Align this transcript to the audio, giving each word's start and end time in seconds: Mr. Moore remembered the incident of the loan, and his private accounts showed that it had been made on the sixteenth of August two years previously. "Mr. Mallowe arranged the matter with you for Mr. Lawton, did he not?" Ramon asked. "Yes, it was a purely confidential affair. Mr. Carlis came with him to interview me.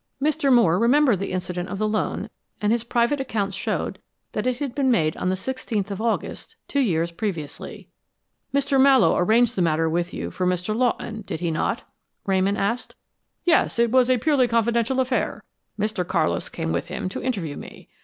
Mr. 0.19 0.51
Moore 0.51 0.79
remembered 0.79 1.19
the 1.19 1.31
incident 1.31 1.69
of 1.69 1.77
the 1.77 1.87
loan, 1.87 2.27
and 2.59 2.71
his 2.71 2.83
private 2.83 3.19
accounts 3.21 3.55
showed 3.55 3.99
that 4.31 4.47
it 4.47 4.57
had 4.57 4.73
been 4.73 4.89
made 4.89 5.15
on 5.17 5.29
the 5.29 5.37
sixteenth 5.37 5.91
of 5.91 6.01
August 6.01 6.55
two 6.67 6.79
years 6.79 7.11
previously. 7.11 7.87
"Mr. 8.51 8.81
Mallowe 8.81 9.15
arranged 9.15 9.55
the 9.55 9.61
matter 9.61 9.87
with 9.87 10.11
you 10.11 10.31
for 10.31 10.47
Mr. 10.47 10.75
Lawton, 10.75 11.21
did 11.27 11.39
he 11.39 11.51
not?" 11.51 11.83
Ramon 12.25 12.57
asked. 12.57 12.95
"Yes, 13.45 13.77
it 13.77 13.91
was 13.91 14.09
a 14.09 14.17
purely 14.17 14.47
confidential 14.47 14.99
affair. 14.99 15.43
Mr. 15.79 16.03
Carlis 16.03 16.51
came 16.51 16.71
with 16.71 16.87
him 16.87 17.07
to 17.09 17.21
interview 17.21 17.55
me. 17.55 17.87